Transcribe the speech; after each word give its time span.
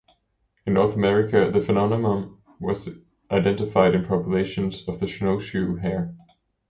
In 0.65 0.73
North 0.73 0.95
America, 0.95 1.51
the 1.53 1.61
phenomenon 1.63 2.41
was 2.59 2.89
identified 3.29 3.93
in 3.93 4.03
populations 4.03 4.87
of 4.87 4.99
the 4.99 5.07
snowshoe 5.07 5.75
hare. 5.75 6.15